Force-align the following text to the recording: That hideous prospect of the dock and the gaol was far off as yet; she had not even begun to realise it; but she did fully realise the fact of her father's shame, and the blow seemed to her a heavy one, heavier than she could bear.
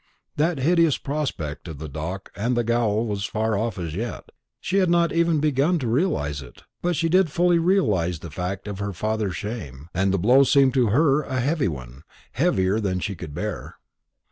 That 0.35 0.57
hideous 0.57 0.97
prospect 0.97 1.67
of 1.67 1.77
the 1.77 1.87
dock 1.87 2.31
and 2.35 2.57
the 2.57 2.63
gaol 2.63 3.05
was 3.05 3.25
far 3.25 3.55
off 3.55 3.77
as 3.77 3.93
yet; 3.93 4.31
she 4.59 4.77
had 4.77 4.89
not 4.89 5.11
even 5.13 5.39
begun 5.39 5.77
to 5.77 5.87
realise 5.87 6.41
it; 6.41 6.63
but 6.81 6.95
she 6.95 7.07
did 7.07 7.29
fully 7.31 7.59
realise 7.59 8.17
the 8.17 8.31
fact 8.31 8.67
of 8.67 8.79
her 8.79 8.93
father's 8.93 9.35
shame, 9.35 9.89
and 9.93 10.11
the 10.11 10.17
blow 10.17 10.41
seemed 10.41 10.73
to 10.73 10.87
her 10.87 11.21
a 11.21 11.39
heavy 11.39 11.67
one, 11.67 12.01
heavier 12.31 12.79
than 12.79 12.99
she 12.99 13.13
could 13.13 13.35
bear. 13.35 13.75